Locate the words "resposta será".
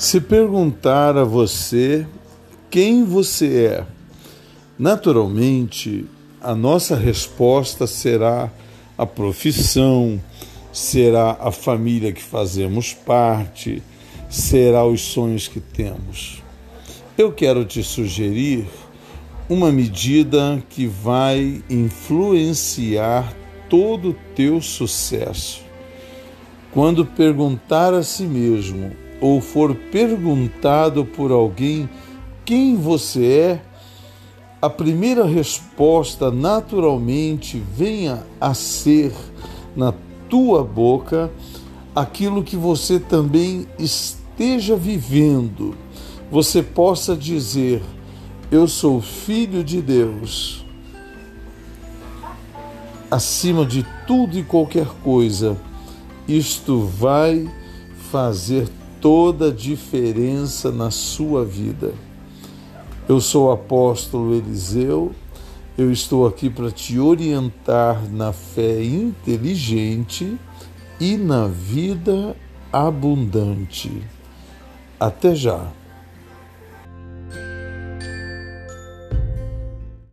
6.96-8.50